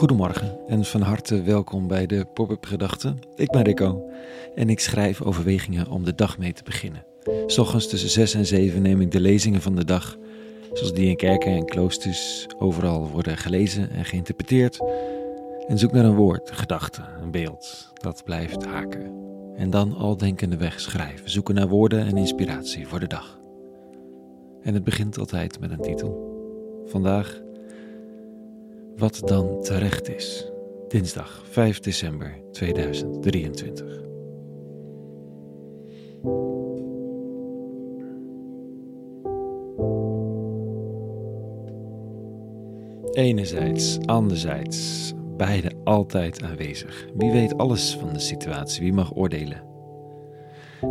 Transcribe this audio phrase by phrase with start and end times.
[0.00, 3.18] Goedemorgen en van harte welkom bij de Pop-up Gedachten.
[3.36, 4.10] Ik ben Rico
[4.54, 7.04] en ik schrijf overwegingen om de dag mee te beginnen.
[7.46, 10.16] S ochtends tussen 6 en 7 neem ik de lezingen van de dag,
[10.72, 14.78] zoals die in kerken en kloosters overal worden gelezen en geïnterpreteerd.
[15.66, 19.12] En zoek naar een woord, een gedachte, een beeld dat blijft haken.
[19.56, 23.40] En dan al denkende weg schrijven, zoeken naar woorden en inspiratie voor de dag.
[24.62, 26.28] En het begint altijd met een titel.
[26.86, 27.40] Vandaag
[28.96, 30.50] wat dan terecht is.
[30.88, 33.98] Dinsdag 5 december 2023.
[43.12, 47.06] Enerzijds, anderzijds, beide altijd aanwezig.
[47.16, 49.68] Wie weet alles van de situatie, wie mag oordelen?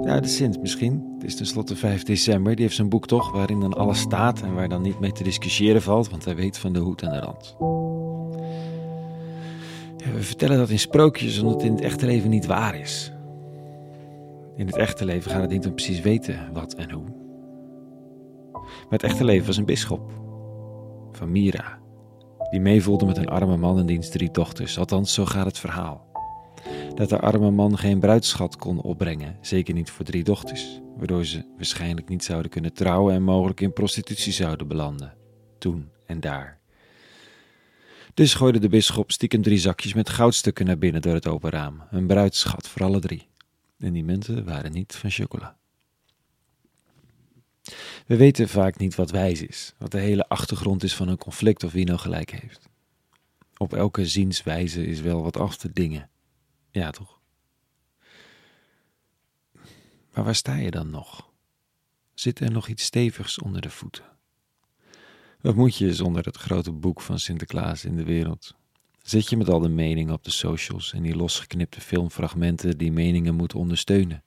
[0.03, 1.13] Ja, de Sint misschien.
[1.13, 2.55] Het is tenslotte 5 december.
[2.55, 5.23] Die heeft zijn boek toch, waarin dan alles staat en waar dan niet mee te
[5.23, 7.55] discussiëren valt, want hij weet van de hoed en de rand.
[10.05, 13.11] We vertellen dat in sprookjes omdat het in het echte leven niet waar is.
[14.55, 17.17] In het echte leven gaat het niet precies weten wat en hoe.
[18.53, 20.11] Maar het echte leven was een bisschop
[21.11, 21.79] van Mira,
[22.49, 24.77] die meevoelde met een arme man en diens drie dochters.
[24.77, 26.09] Althans, zo gaat het verhaal
[26.95, 31.45] dat de arme man geen bruidschat kon opbrengen, zeker niet voor drie dochters, waardoor ze
[31.55, 35.13] waarschijnlijk niet zouden kunnen trouwen en mogelijk in prostitutie zouden belanden,
[35.57, 36.58] toen en daar.
[38.19, 41.83] Dus gooide de bisschop stiekem drie zakjes met goudstukken naar binnen door het open raam,
[41.91, 43.27] een bruidschat voor alle drie.
[43.77, 45.57] En die munten waren niet van chocola.
[48.05, 51.63] We weten vaak niet wat wijs is, wat de hele achtergrond is van een conflict
[51.63, 52.69] of wie nou gelijk heeft.
[53.57, 56.09] Op elke zienswijze is wel wat af te dingen.
[56.71, 57.19] Ja, toch?
[60.13, 61.29] Maar waar sta je dan nog?
[62.13, 64.18] Zit er nog iets stevigs onder de voeten?
[65.41, 68.55] Wat moet je zonder het grote boek van Sinterklaas in de wereld?
[69.01, 73.35] Zit je met al de meningen op de socials en die losgeknipte filmfragmenten die meningen
[73.35, 74.23] moeten ondersteunen?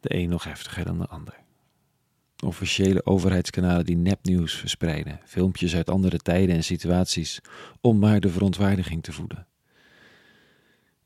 [0.00, 1.40] De een nog heftiger dan de ander.
[2.44, 7.40] Officiële overheidskanalen die nepnieuws verspreiden, filmpjes uit andere tijden en situaties,
[7.80, 9.46] om maar de verontwaardiging te voeden.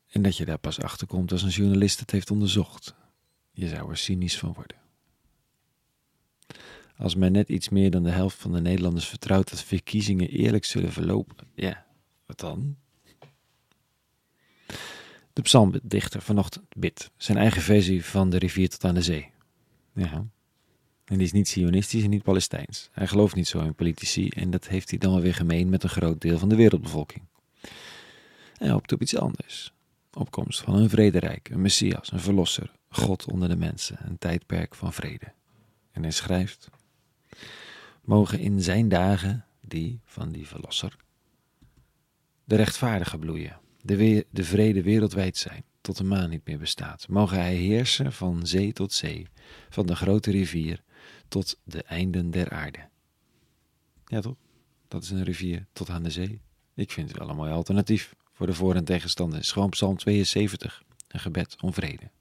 [0.07, 2.95] En dat je daar pas achter komt als een journalist het heeft onderzocht.
[3.51, 4.86] Je zou er cynisch van worden.
[6.97, 10.65] Als men net iets meer dan de helft van de Nederlanders vertrouwt dat verkiezingen eerlijk
[10.65, 11.85] zullen verlopen, ja,
[12.25, 12.75] wat dan?
[15.33, 19.29] De psalmdichter vanochtend bidt zijn eigen versie van de rivier tot aan de zee.
[19.93, 20.25] Ja.
[21.05, 22.89] En die is niet Sionistisch en niet Palestijns.
[22.91, 25.83] Hij gelooft niet zo in politici en dat heeft hij dan wel weer gemeen met
[25.83, 27.23] een groot deel van de wereldbevolking.
[28.57, 29.71] Hij hoopt op iets anders
[30.13, 34.93] opkomst van een vrederijk, een messias, een verlosser, God onder de mensen, een tijdperk van
[34.93, 35.33] vrede.
[35.91, 36.69] En hij schrijft:
[38.01, 40.95] Mogen in zijn dagen, die van die verlosser,
[42.43, 47.07] de rechtvaardige bloeien, de, de vrede wereldwijd zijn, tot de maan niet meer bestaat.
[47.07, 49.27] Mogen hij heersen van zee tot zee,
[49.69, 50.83] van de grote rivier
[51.27, 52.89] tot de einden der aarde.
[54.05, 54.35] Ja toch?
[54.87, 56.41] Dat is een rivier tot aan de zee.
[56.73, 59.51] Ik vind het wel een mooi alternatief voor de voor- en tegenstanders.
[59.51, 62.11] Gewoon Psalm 72, een gebed om vrede.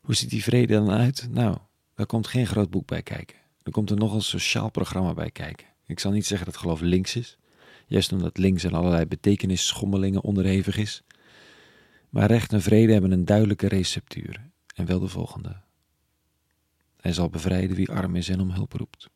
[0.00, 1.28] Hoe ziet die vrede dan uit?
[1.30, 1.58] Nou,
[1.98, 3.36] daar komt geen groot boek bij kijken.
[3.62, 5.66] Er komt er nog een sociaal programma bij kijken.
[5.86, 7.38] Ik zal niet zeggen dat geloof links is,
[7.86, 11.02] juist omdat links aan allerlei betekenisschommelingen onderhevig is.
[12.08, 15.60] Maar recht en vrede hebben een duidelijke receptuur, en wel de volgende.
[16.96, 19.08] Hij zal bevrijden wie arm is en om hulp roept,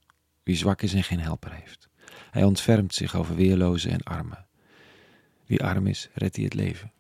[0.43, 1.89] wie zwak is en geen helper heeft.
[2.31, 4.47] Hij ontfermt zich over weerlozen en armen.
[5.47, 6.93] Wie arm is, redt hij het leven.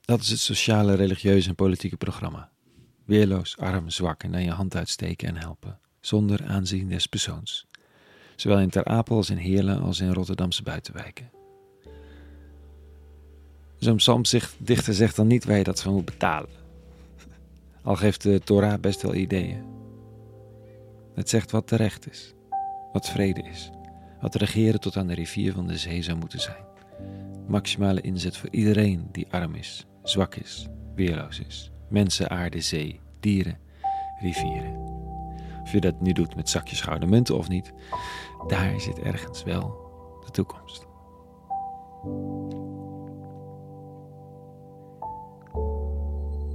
[0.00, 2.52] Dat is het sociale, religieuze en politieke programma.
[3.04, 7.66] Weerloos, arm, zwak en naar je hand uitsteken en helpen, zonder aanzien des persoons.
[8.36, 11.30] Zowel in Ter Apel als in Heerlen als in Rotterdamse buitenwijken.
[13.78, 16.50] Zo'n psalmdichter zegt dan niet waar je dat van moet betalen.
[17.82, 19.64] Al geeft de Torah best wel ideeën.
[21.14, 22.34] Het zegt wat terecht is,
[22.92, 23.70] wat vrede is,
[24.20, 26.64] wat regeren tot aan de rivier van de zee zou moeten zijn.
[27.46, 31.70] Maximale inzet voor iedereen die arm is, zwak is, weerloos is.
[31.88, 33.58] Mensen, aarde, zee, dieren,
[34.20, 34.76] rivieren.
[35.62, 37.72] Of je dat nu doet met zakjes gouden munten of niet,
[38.46, 39.76] daar zit ergens wel
[40.24, 40.86] de toekomst.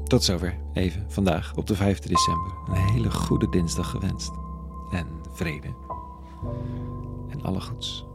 [0.04, 2.52] Tot zover even vandaag op de 5 december.
[2.68, 4.32] Een hele goede dinsdag gewenst.
[4.92, 5.74] En vrede.
[7.30, 8.09] En alle goeds.